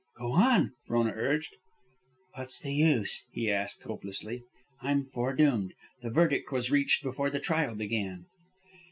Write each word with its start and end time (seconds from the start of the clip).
"Go 0.17 0.31
on," 0.31 0.73
Frona 0.87 1.11
urged. 1.15 1.53
"What's 2.33 2.57
the 2.57 2.73
use?" 2.73 3.23
he 3.33 3.51
asked, 3.51 3.83
hopelessly. 3.83 4.41
"I'm 4.81 5.03
fore 5.05 5.35
doomed. 5.35 5.75
The 6.01 6.09
verdict 6.09 6.51
was 6.51 6.71
reached 6.71 7.03
before 7.03 7.29
the 7.29 7.39
trial 7.39 7.75
began." 7.75 8.25